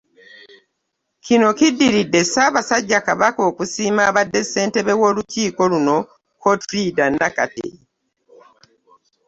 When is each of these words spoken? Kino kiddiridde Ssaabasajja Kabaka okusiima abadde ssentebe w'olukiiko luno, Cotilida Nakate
Kino 1.25 1.47
kiddiridde 1.57 2.21
Ssaabasajja 2.25 2.99
Kabaka 3.07 3.41
okusiima 3.49 4.01
abadde 4.09 4.39
ssentebe 4.43 4.93
w'olukiiko 4.99 5.61
luno, 5.71 5.97
Cotilida 6.41 7.05
Nakate 7.09 7.67